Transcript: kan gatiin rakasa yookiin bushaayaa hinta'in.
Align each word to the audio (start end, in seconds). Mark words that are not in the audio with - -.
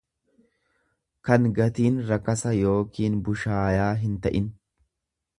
kan 1.27 1.43
gatiin 1.59 1.99
rakasa 2.07 2.53
yookiin 2.61 3.19
bushaayaa 3.27 3.91
hinta'in. 4.07 4.49